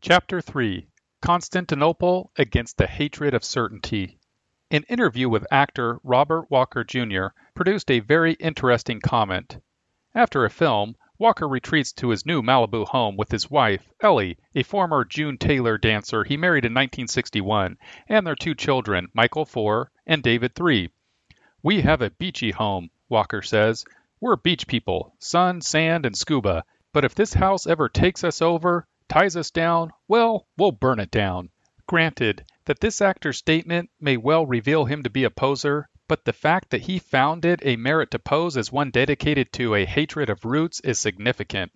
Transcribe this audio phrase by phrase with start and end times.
[0.00, 0.86] Chapter 3
[1.20, 4.20] Constantinople Against the Hatred of Certainty.
[4.70, 7.26] An interview with actor Robert Walker Jr.
[7.56, 9.60] produced a very interesting comment.
[10.14, 14.62] After a film, Walker retreats to his new Malibu home with his wife, Ellie, a
[14.62, 17.76] former June Taylor dancer he married in 1961,
[18.08, 20.92] and their two children, Michael 4 and David 3.
[21.64, 23.84] We have a beachy home, Walker says.
[24.20, 26.64] We're beach people, sun, sand, and scuba.
[26.92, 31.10] But if this house ever takes us over, ties us down, well, we'll burn it
[31.10, 31.50] down.
[31.86, 36.32] Granted that this actor's statement may well reveal him to be a poser, but the
[36.32, 40.28] fact that he found it a merit to pose as one dedicated to a hatred
[40.28, 41.72] of roots is significant.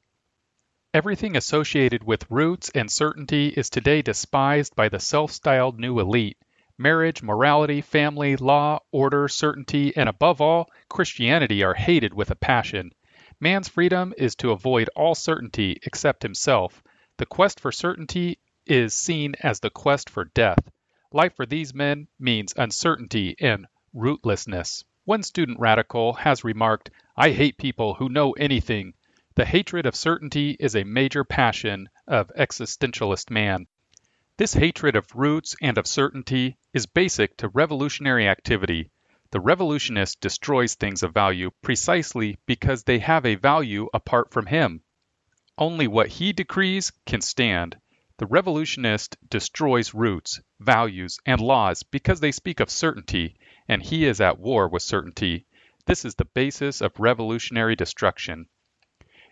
[0.95, 6.37] Everything associated with roots and certainty is today despised by the self styled new elite.
[6.77, 12.92] Marriage, morality, family, law, order, certainty, and above all, Christianity are hated with a passion.
[13.41, 16.83] Man's freedom is to avoid all certainty except himself,
[17.19, 20.70] the quest for certainty is seen as the quest for death.
[21.12, 24.84] Life for these men means uncertainty and rootlessness.
[25.05, 28.95] One student radical has remarked, I hate people who know anything.
[29.34, 33.67] The hatred of certainty is a major passion of existentialist man.
[34.39, 38.91] This hatred of roots and of certainty is basic to revolutionary activity.
[39.33, 44.83] The revolutionist destroys things of value precisely because they have a value apart from him.
[45.58, 47.77] Only what he decrees can stand.
[48.17, 53.36] The revolutionist destroys roots, values, and laws because they speak of certainty,
[53.69, 55.45] and he is at war with certainty.
[55.84, 58.48] This is the basis of revolutionary destruction.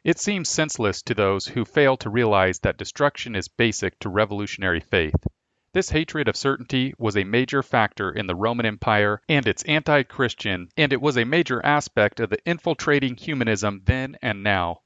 [0.04, 4.80] It seems senseless to those who fail to realize that destruction is basic to revolutionary
[4.80, 5.26] faith.
[5.72, 10.02] This hatred of certainty was a major factor in the Roman Empire and its anti
[10.02, 14.82] Christian, and it was a major aspect of the infiltrating humanism then and now.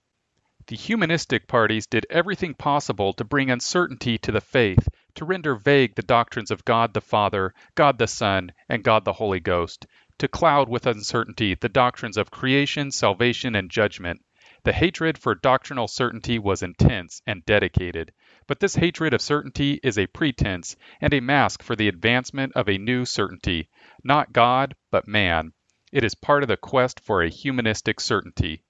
[0.67, 5.95] The humanistic parties did everything possible to bring uncertainty to the faith, to render vague
[5.95, 9.85] the doctrines of God the Father, God the Son, and God the Holy Ghost,
[10.17, 14.25] to cloud with uncertainty the doctrines of creation, salvation, and judgment.
[14.63, 18.15] The hatred for doctrinal certainty was intense and dedicated,
[18.47, 22.71] but this hatred of certainty is a pretense and a mask for the advancement of
[22.71, 23.69] a new certainty,
[24.03, 25.53] not God, but man.
[25.93, 28.63] It is part of the quest for a humanistic certainty.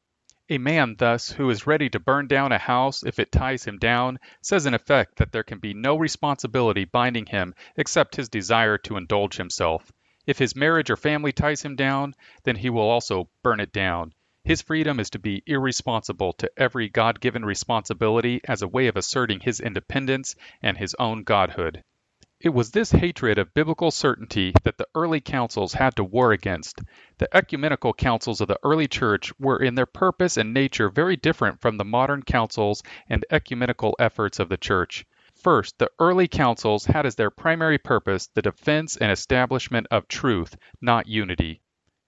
[0.51, 3.79] A man thus who is ready to burn down a house if it ties him
[3.79, 8.77] down says in effect that there can be no responsibility binding him except his desire
[8.77, 9.91] to indulge himself.
[10.27, 14.13] If his marriage or family ties him down, then he will also burn it down.
[14.45, 18.99] His freedom is to be irresponsible to every God given responsibility as a way of
[18.99, 21.83] asserting his independence and his own godhood.
[22.41, 26.81] It was this hatred of biblical certainty that the early councils had to war against.
[27.19, 31.61] The ecumenical councils of the early church were in their purpose and nature very different
[31.61, 35.07] from the modern councils and ecumenical efforts of the church.
[35.37, 40.57] First, the early councils had as their primary purpose the defense and establishment of truth,
[40.81, 41.61] not unity.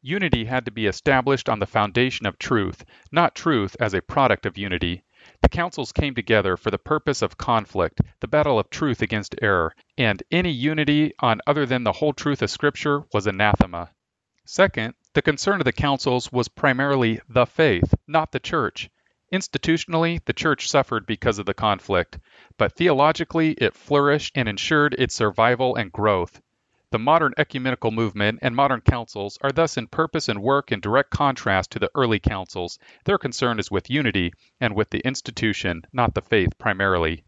[0.02, 4.44] Unity had to be established on the foundation of truth, not truth as a product
[4.44, 5.04] of unity.
[5.42, 9.74] The councils came together for the purpose of conflict, the battle of truth against error,
[9.98, 13.90] and any unity on other than the whole truth of Scripture was anathema.
[14.46, 18.88] Second, the concern of the councils was primarily the faith, not the church.
[19.32, 22.18] Institutionally, the church suffered because of the conflict,
[22.56, 26.40] but theologically it flourished and ensured its survival and growth.
[26.92, 31.10] The modern ecumenical movement and modern councils are thus in purpose and work in direct
[31.10, 32.78] contrast to the early councils.
[33.04, 37.24] Their concern is with unity and with the institution, not the faith primarily.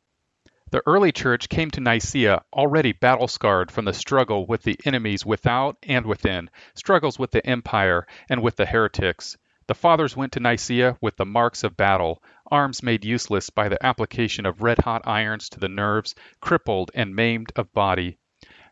[0.70, 5.26] The early church came to Nicaea already battle scarred from the struggle with the enemies
[5.26, 9.36] without and within, struggles with the empire and with the heretics.
[9.66, 13.84] The fathers went to Nicaea with the marks of battle, arms made useless by the
[13.84, 18.18] application of red hot irons to the nerves, crippled and maimed of body.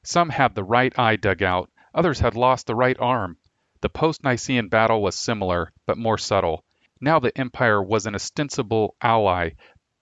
[0.08, 3.38] Some had the right eye dug out, others had lost the right arm.
[3.80, 6.64] The post Nicene battle was similar, but more subtle.
[7.00, 9.50] Now the empire was an ostensible ally,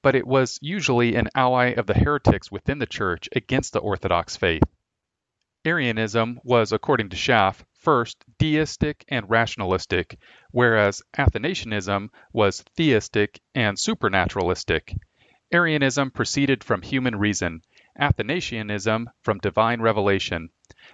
[0.02, 4.36] but it was usually an ally of the heretics within the church against the Orthodox
[4.36, 4.64] faith.
[5.64, 10.18] Arianism was, according to Schaff, first deistic and rationalistic,
[10.50, 14.94] whereas Athanasianism was theistic and supernaturalistic.
[15.50, 17.62] Arianism proceeded from human reason,
[17.98, 20.50] Athanasianism from divine revelation.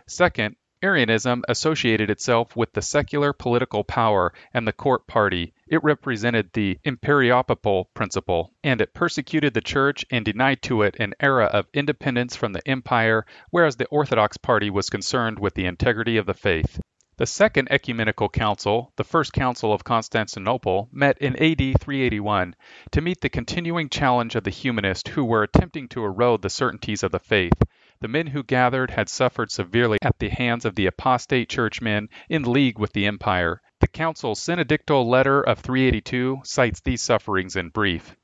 [0.07, 5.53] Second, Arianism associated itself with the secular political power and the court party.
[5.67, 11.13] It represented the imperiopapal principle, and it persecuted the church and denied to it an
[11.21, 16.17] era of independence from the empire, whereas the Orthodox party was concerned with the integrity
[16.17, 16.81] of the faith.
[17.21, 22.57] The Second Ecumenical Council, the First Council of Constantinople, met in AD 381
[22.93, 27.03] to meet the continuing challenge of the humanists who were attempting to erode the certainties
[27.03, 27.53] of the faith.
[28.01, 32.51] The men who gathered had suffered severely at the hands of the apostate churchmen in
[32.51, 33.61] league with the empire.
[33.81, 38.17] The council's synodical letter of 382 cites these sufferings in brief.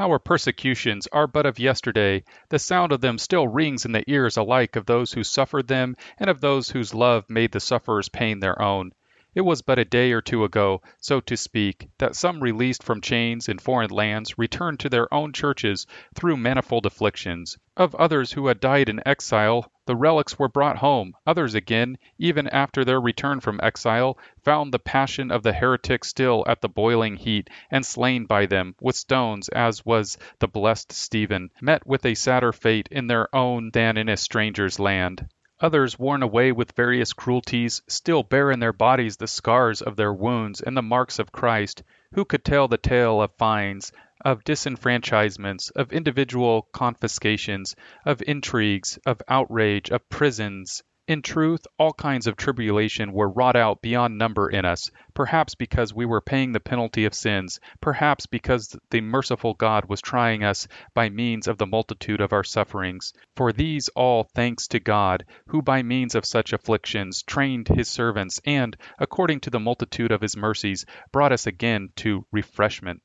[0.00, 2.22] Our persecutions are but of yesterday.
[2.50, 5.96] The sound of them still rings in the ears alike of those who suffered them
[6.18, 8.92] and of those whose love made the sufferer's pain their own.
[9.38, 13.00] It was but a day or two ago, so to speak, that some released from
[13.00, 17.56] chains in foreign lands returned to their own churches through manifold afflictions.
[17.76, 21.14] Of others who had died in exile, the relics were brought home.
[21.24, 26.42] Others again, even after their return from exile, found the passion of the heretics still
[26.48, 31.50] at the boiling heat, and slain by them with stones, as was the blessed Stephen,
[31.60, 35.28] met with a sadder fate in their own than in a stranger's land.
[35.60, 40.12] Others, worn away with various cruelties, still bear in their bodies the scars of their
[40.12, 41.82] wounds and the marks of Christ.
[42.14, 43.90] Who could tell the tale of fines,
[44.24, 47.74] of disenfranchisements, of individual confiscations,
[48.06, 53.80] of intrigues, of outrage, of prisons, in truth, all kinds of tribulation were wrought out
[53.80, 58.76] beyond number in us, perhaps because we were paying the penalty of sins, perhaps because
[58.90, 63.14] the merciful God was trying us by means of the multitude of our sufferings.
[63.36, 68.38] For these all thanks to God, who by means of such afflictions trained his servants
[68.44, 73.00] and, according to the multitude of his mercies, brought us again to refreshment.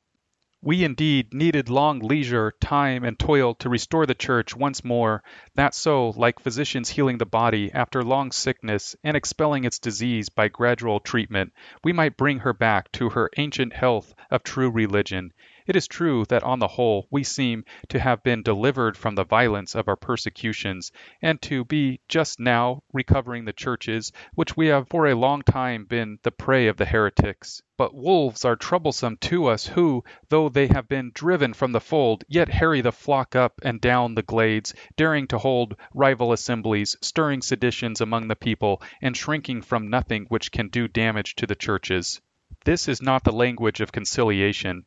[0.66, 5.22] We indeed needed long leisure, time, and toil to restore the Church once more,
[5.56, 10.48] that so, like physicians healing the body after long sickness and expelling its disease by
[10.48, 11.52] gradual treatment,
[11.84, 15.34] we might bring her back to her ancient health of true religion.
[15.66, 19.24] It is true that on the whole we seem to have been delivered from the
[19.24, 24.90] violence of our persecutions, and to be just now recovering the churches which we have
[24.90, 27.62] for a long time been the prey of the heretics.
[27.78, 32.24] But wolves are troublesome to us who, though they have been driven from the fold,
[32.28, 37.40] yet harry the flock up and down the glades, daring to hold rival assemblies, stirring
[37.40, 42.20] seditions among the people, and shrinking from nothing which can do damage to the churches.
[42.66, 44.84] This is not the language of conciliation.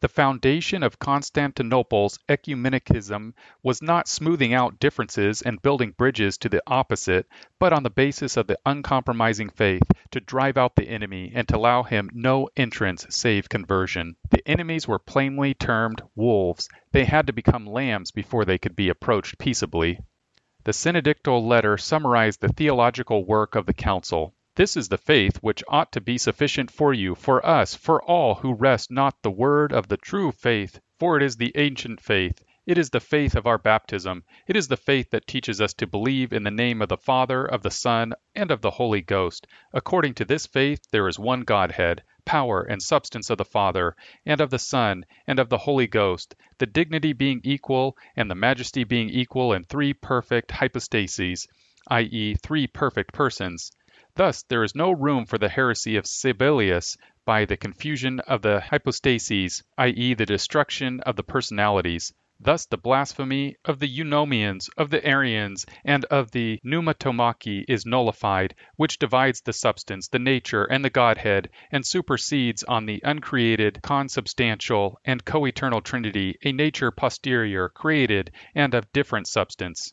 [0.00, 3.32] The foundation of Constantinople's ecumenicism
[3.62, 7.26] was not smoothing out differences and building bridges to the opposite,
[7.60, 11.56] but on the basis of the uncompromising faith, to drive out the enemy and to
[11.56, 14.16] allow him no entrance save conversion.
[14.30, 16.68] The enemies were plainly termed wolves.
[16.90, 20.00] They had to become lambs before they could be approached peaceably.
[20.64, 24.34] The synodical letter summarized the theological work of the council.
[24.56, 28.36] This is the faith which ought to be sufficient for you, for us, for all
[28.36, 32.40] who rest not the word of the true faith, for it is the ancient faith.
[32.64, 34.22] It is the faith of our baptism.
[34.46, 37.44] It is the faith that teaches us to believe in the name of the Father,
[37.44, 39.48] of the Son, and of the Holy Ghost.
[39.72, 44.40] According to this faith, there is one Godhead, power and substance of the Father, and
[44.40, 48.84] of the Son, and of the Holy Ghost, the dignity being equal, and the majesty
[48.84, 51.48] being equal in three perfect hypostases,
[51.88, 53.72] i.e., three perfect persons.
[54.16, 58.60] Thus there is no room for the heresy of Sabellius by the confusion of the
[58.60, 62.14] hypostases, i.e., the destruction of the personalities.
[62.38, 68.54] Thus the blasphemy of the Eunomians, of the Arians, and of the Pneumatomachi is nullified,
[68.76, 75.00] which divides the substance, the nature, and the Godhead, and supersedes on the uncreated, consubstantial,
[75.04, 79.92] and co-eternal Trinity a nature posterior, created, and of different substance.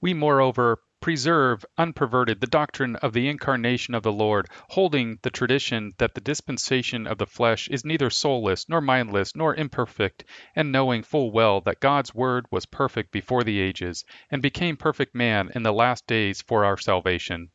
[0.00, 5.92] We moreover preserve unperverted the doctrine of the incarnation of the Lord, holding the tradition
[5.98, 10.24] that the dispensation of the flesh is neither soulless, nor mindless, nor imperfect,
[10.56, 15.14] and knowing full well that God's word was perfect before the ages, and became perfect
[15.14, 17.50] man in the last days for our salvation.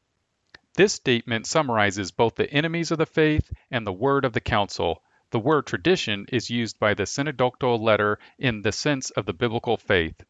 [0.75, 5.03] This statement summarizes both the enemies of the faith and the word of the council.
[5.29, 9.77] The word tradition is used by the synodical letter in the sense of the biblical
[9.77, 10.23] faith.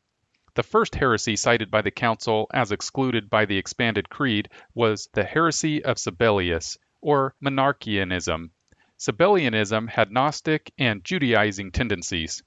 [0.56, 5.24] The first heresy cited by the Council as excluded by the expanded creed was the
[5.24, 8.52] heresy of Sabellius, or Monarchianism.
[8.96, 12.44] Sabellianism had Gnostic and Judaizing tendencies.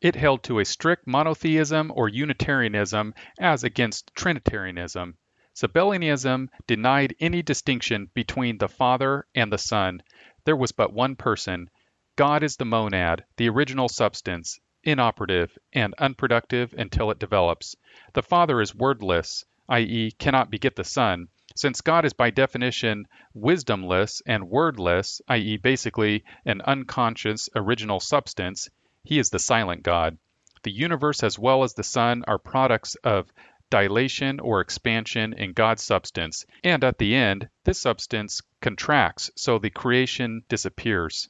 [0.00, 5.18] It held to a strict monotheism or Unitarianism as against Trinitarianism.
[5.52, 10.00] Sabellianism denied any distinction between the Father and the Son.
[10.44, 11.70] There was but one person.
[12.14, 17.76] God is the monad, the original substance, inoperative, and unproductive until it develops.
[18.12, 21.28] The Father is wordless, i.e., cannot beget the Son.
[21.56, 28.68] Since God is by definition wisdomless and wordless, i.e., basically an unconscious original substance,
[29.02, 30.18] he is the silent God.
[30.62, 33.32] The universe as well as the Son are products of
[33.70, 39.70] dilation or expansion in God's substance, and at the end, this substance contracts so the
[39.70, 41.28] creation disappears.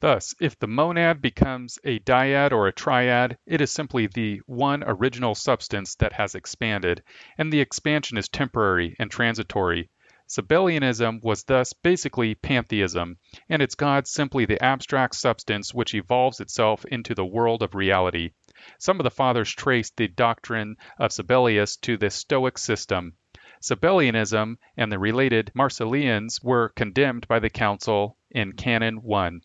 [0.00, 4.82] Thus, if the monad becomes a dyad or a triad, it is simply the one
[4.82, 7.02] original substance that has expanded,
[7.36, 9.90] and the expansion is temporary and transitory.
[10.26, 13.18] Sabellianism was thus basically pantheism,
[13.50, 18.30] and its god simply the abstract substance which evolves itself into the world of reality.
[18.78, 23.16] Some of the fathers traced the doctrine of Sabellius to the Stoic system.
[23.60, 29.42] Sabellianism and the related Marcellians were condemned by the council in Canon 1.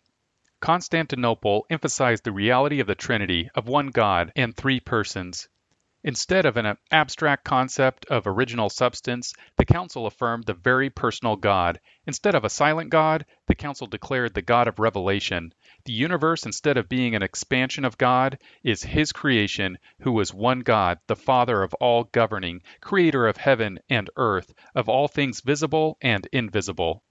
[0.60, 5.48] Constantinople emphasized the reality of the Trinity, of one God and three persons.
[6.02, 11.80] Instead of an abstract concept of original substance, the Council affirmed the very personal God.
[12.06, 15.52] Instead of a silent God, the Council declared the God of revelation.
[15.84, 20.60] The universe, instead of being an expansion of God, is His creation, who is one
[20.60, 25.98] God, the Father of all governing, creator of heaven and earth, of all things visible
[26.00, 27.02] and invisible.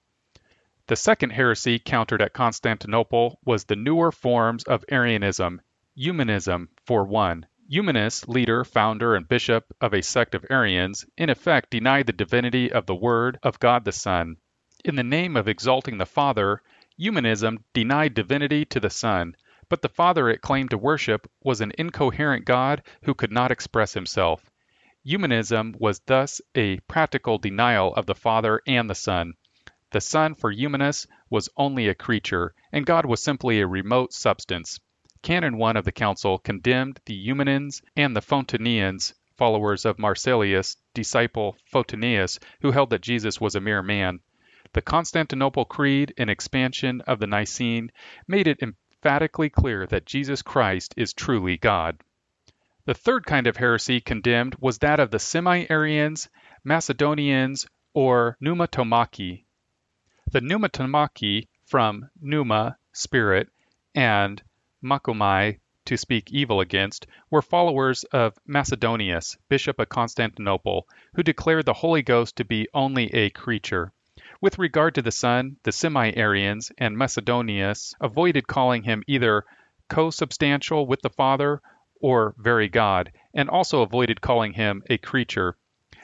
[0.88, 5.60] The second heresy countered at Constantinople was the newer forms of Arianism,
[5.96, 7.48] Eumenism, for one.
[7.68, 12.72] Eunomius, leader, founder, and bishop of a sect of Arians, in effect denied the divinity
[12.72, 14.38] of the Word of God the Son.
[14.84, 16.62] In the name of exalting the Father,
[16.98, 19.36] Eumenism denied divinity to the Son,
[19.68, 23.96] but the Father it claimed to worship was an incoherent God who could not express
[23.96, 24.52] himself.
[25.02, 29.34] Eumenism was thus a practical denial of the Father and the Son.
[29.96, 34.78] The Son for Eunomius was only a creature, and God was simply a remote substance.
[35.22, 41.56] Canon 1 of the Council condemned the Eunomians and the Photinians, followers of Marcellus' disciple
[41.72, 44.20] Photinus, who held that Jesus was a mere man.
[44.74, 47.90] The Constantinople Creed, an expansion of the Nicene,
[48.28, 52.02] made it emphatically clear that Jesus Christ is truly God.
[52.84, 56.28] The third kind of heresy condemned was that of the Semi Arians,
[56.66, 59.45] Macedonians, or Pneumatomachi.
[60.32, 63.48] The pneumatomachi from "pneuma", spirit,
[63.94, 64.42] and
[64.84, 71.74] machomai, to speak evil against, were followers of Macedonius, bishop of Constantinople, who declared the
[71.74, 73.94] Holy Ghost to be only a creature.
[74.42, 79.46] With regard to the Son, the Semi-Arians and Macedonius avoided calling him either
[79.90, 81.62] co-substantial with the Father
[82.02, 85.56] or very God, and also avoided calling him a creature.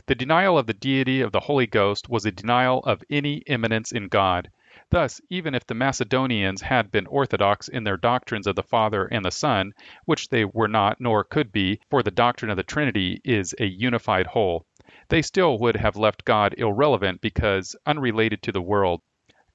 [0.08, 3.92] The denial of the deity of the Holy Ghost was a denial of any immanence
[3.92, 4.50] in God.
[4.90, 9.24] Thus, even if the Macedonians had been orthodox in their doctrines of the Father and
[9.24, 9.74] the Son,
[10.06, 13.66] which they were not nor could be, for the doctrine of the Trinity is a
[13.66, 14.66] unified whole,
[15.10, 19.02] they still would have left God irrelevant because unrelated to the world.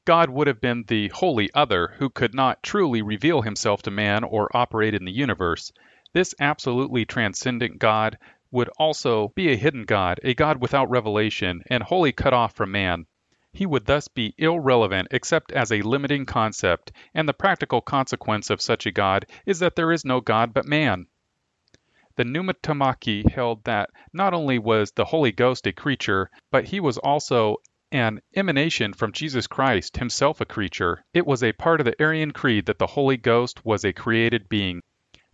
[0.04, 4.22] God would have been the wholly other who could not truly reveal himself to man
[4.22, 5.72] or operate in the universe.
[6.12, 8.16] This absolutely transcendent God
[8.50, 12.72] would also be a hidden God, a God without revelation, and wholly cut off from
[12.72, 13.06] man.
[13.52, 18.60] He would thus be irrelevant except as a limiting concept, and the practical consequence of
[18.60, 21.06] such a God is that there is no God but man.
[22.16, 26.98] The Pneumatomachi held that not only was the Holy Ghost a creature, but he was
[26.98, 27.56] also
[27.92, 31.04] an emanation from Jesus Christ, himself a creature.
[31.14, 34.48] It was a part of the Arian creed that the Holy Ghost was a created
[34.48, 34.82] being.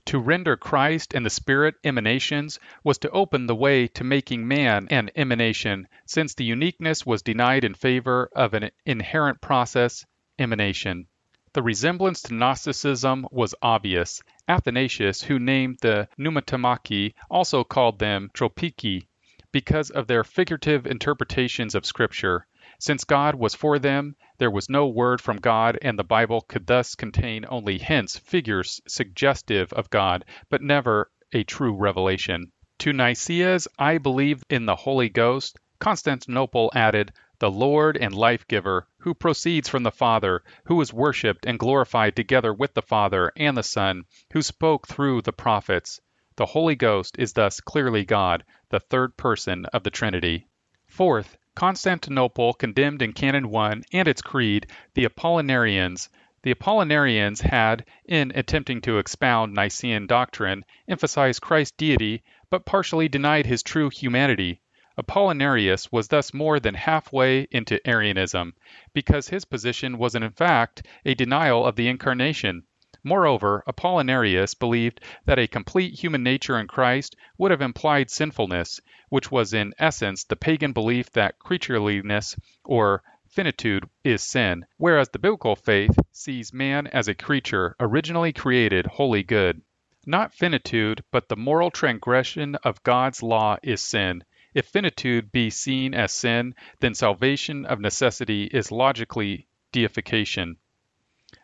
[0.06, 4.88] To render Christ and the Spirit emanations was to open the way to making man
[4.90, 10.04] an emanation, since the uniqueness was denied in favor of an inherent process,
[10.40, 11.06] emanation.
[11.52, 14.23] The resemblance to Gnosticism was obvious.
[14.49, 19.06] Athanasius, who named the Pneumatomachi, also called them Tropici
[19.52, 22.47] because of their figurative interpretations of Scripture.
[22.85, 26.67] Since God was for them, there was no word from God, and the Bible could
[26.67, 32.51] thus contain only hints, figures suggestive of God, but never a true revelation.
[32.79, 38.89] To Nicaea's I believe in the Holy Ghost, Constantinople added, the Lord and life giver,
[38.99, 43.57] who proceeds from the Father, who is worshipped and glorified together with the Father and
[43.57, 46.01] the Son, who spoke through the prophets.
[46.35, 50.49] The Holy Ghost is thus clearly God, the third person of the Trinity.
[50.89, 56.09] Fourth, Constantinople condemned in Canon 1 and its creed the Apollinarians.
[56.42, 63.44] The Apollinarians had, in attempting to expound Nicene doctrine, emphasized Christ's deity but partially denied
[63.44, 64.62] his true humanity.
[64.99, 68.54] Apollinarius was thus more than halfway into Arianism,
[68.94, 72.62] because his position was in fact a denial of the Incarnation.
[73.04, 79.30] Moreover, Apollinarius believed that a complete human nature in Christ would have implied sinfulness, which
[79.30, 85.56] was in essence the pagan belief that creatureliness or finitude is sin, whereas the biblical
[85.56, 89.62] faith sees man as a creature originally created wholly good.
[90.06, 94.23] Not finitude, but the moral transgression of God's law is sin.
[94.54, 100.59] If finitude be seen as sin, then salvation of necessity is logically deification.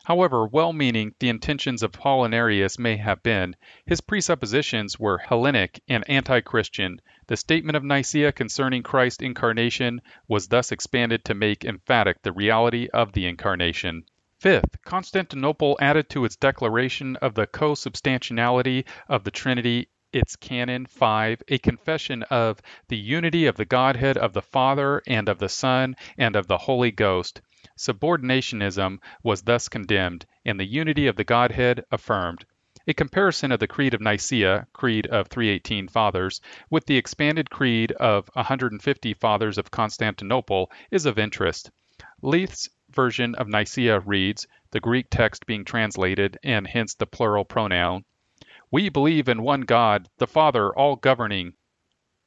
[0.09, 6.03] However well meaning the intentions of Apollinarius may have been, his presuppositions were Hellenic and
[6.09, 7.03] anti Christian.
[7.27, 12.89] The statement of Nicaea concerning Christ's incarnation was thus expanded to make emphatic the reality
[12.95, 14.05] of the incarnation.
[14.39, 21.43] Fifth, Constantinople added to its declaration of the co-substantiality of the Trinity its Canon 5,
[21.49, 25.97] a confession of the unity of the Godhead of the Father and of the Son
[26.17, 27.43] and of the Holy Ghost.
[27.77, 32.47] Subordinationism was thus condemned, and the unity of the Godhead affirmed.
[32.87, 37.93] A comparison of the Creed of Nicaea (Creed of 318 Fathers) with the expanded Creed
[37.93, 41.71] of 150 Fathers of Constantinople is of interest.
[42.23, 48.07] Leith's version of Nicaea reads, the Greek text being translated, and hence the plural pronoun,
[48.71, 51.53] We believe in one God, the Father all governing,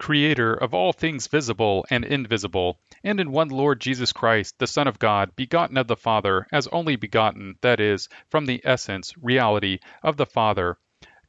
[0.01, 4.87] creator of all things visible and invisible, and in one Lord Jesus Christ, the Son
[4.87, 9.77] of God, begotten of the Father, as only begotten, that is, from the essence, reality,
[10.01, 10.75] of the Father.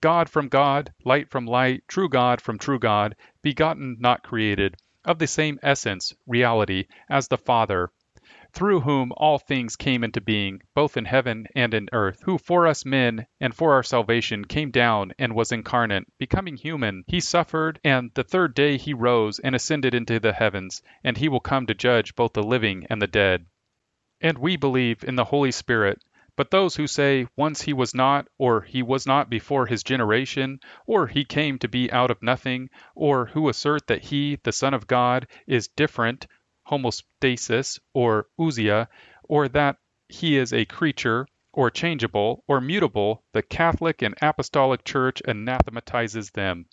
[0.00, 5.18] God from God, light from light, true God from true God, begotten, not created, of
[5.18, 7.90] the same essence, reality, as the Father
[8.52, 12.66] through whom all things came into being, both in heaven and in earth, who for
[12.66, 17.02] us men and for our salvation came down and was incarnate, becoming human.
[17.06, 21.28] He suffered, and the third day he rose and ascended into the heavens, and he
[21.28, 23.46] will come to judge both the living and the dead.
[24.20, 26.02] And we believe in the Holy Spirit.
[26.34, 30.60] But those who say, once he was not, or he was not before his generation,
[30.86, 34.72] or he came to be out of nothing, or who assert that he, the Son
[34.72, 36.26] of God, is different,
[36.72, 38.88] hypostasis or ousia,
[39.24, 39.76] or that
[40.08, 46.64] he is a creature, or changeable, or mutable, the Catholic and Apostolic Church anathematizes them.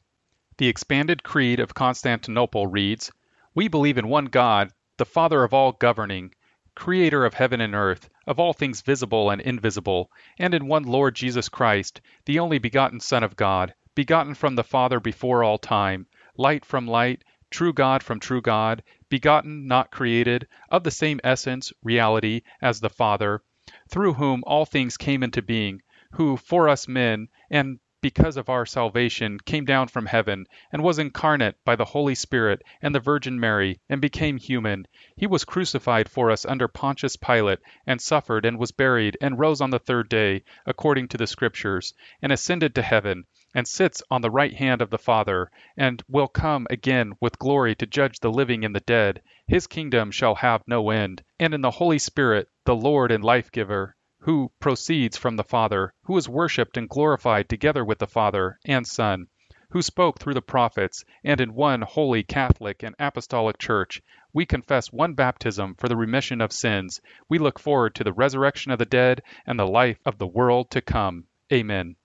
[0.58, 3.12] The expanded creed of Constantinople reads,
[3.54, 6.34] We believe in one God, the Father of all governing,
[6.76, 11.14] creator of heaven and earth, of all things visible and invisible, and in one Lord
[11.14, 16.08] Jesus Christ, the only begotten Son of God, begotten from the Father before all time,
[16.38, 21.74] light from light, true God from true God, begotten, not created, of the same essence,
[21.82, 23.42] reality, as the Father,
[23.90, 28.66] through whom all things came into being, who for us men, and because of our
[28.66, 33.38] salvation, came down from heaven, and was incarnate by the Holy Spirit and the Virgin
[33.40, 34.88] Mary, and became human.
[35.18, 39.60] He was crucified for us under Pontius Pilate, and suffered, and was buried, and rose
[39.60, 44.22] on the third day, according to the Scriptures, and ascended to heaven and sits on
[44.22, 48.32] the right hand of the Father, and will come again with glory to judge the
[48.32, 49.22] living and the dead.
[49.48, 51.24] His kingdom shall have no end.
[51.40, 55.94] And in the Holy Spirit, the Lord and life giver, who proceeds from the Father,
[56.04, 59.28] who is worshipped and glorified together with the Father and Son,
[59.72, 64.02] who spoke through the prophets, and in one holy Catholic and Apostolic Church,
[64.34, 67.02] we confess one baptism for the remission of sins.
[67.30, 70.70] We look forward to the resurrection of the dead and the life of the world
[70.72, 71.26] to come.
[71.52, 71.96] Amen.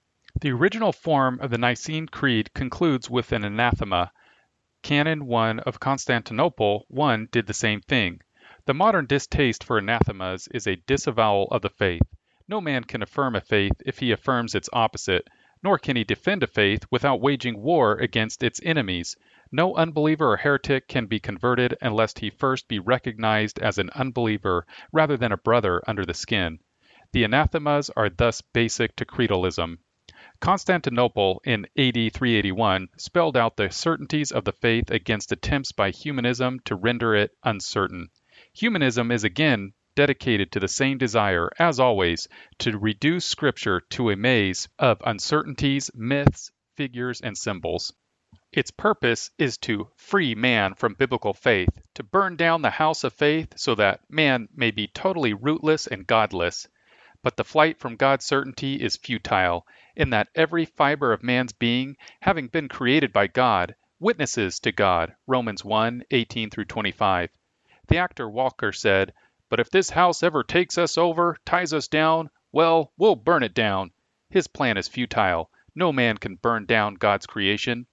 [0.40, 4.11] The original form of the Nicene Creed concludes with an anathema.
[4.83, 8.20] Canon 1 of Constantinople I did the same thing.
[8.66, 12.03] The modern distaste for anathemas is a disavowal of the faith.
[12.49, 15.29] No man can affirm a faith if he affirms its opposite,
[15.62, 19.16] nor can he defend a faith without waging war against its enemies.
[19.53, 24.66] No unbeliever or heretic can be converted unless he first be recognized as an unbeliever
[24.90, 26.59] rather than a brother under the skin.
[27.12, 29.79] The anathemas are thus basic to creedalism.
[30.40, 36.59] Constantinople in AD 381 spelled out the certainties of the faith against attempts by humanism
[36.64, 38.11] to render it uncertain.
[38.53, 42.27] Humanism is again dedicated to the same desire, as always,
[42.59, 47.92] to reduce Scripture to a maze of uncertainties, myths, figures, and symbols.
[48.53, 53.12] Its purpose is to free man from biblical faith, to burn down the house of
[53.12, 56.66] faith so that man may be totally rootless and godless.
[57.23, 61.96] But the flight from God's certainty is futile, in that every fiber of man's being,
[62.20, 65.14] having been created by God, witnesses to God.
[65.26, 67.30] Romans 1 18 25.
[67.88, 69.12] The actor Walker said,
[69.48, 73.54] But if this house ever takes us over, ties us down, well, we'll burn it
[73.54, 73.92] down.
[74.30, 75.50] His plan is futile.
[75.74, 77.87] No man can burn down God's creation.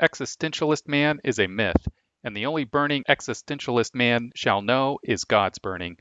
[0.00, 1.88] Existentialist man is a myth,
[2.22, 5.98] and the only burning existentialist man shall know is God's burning.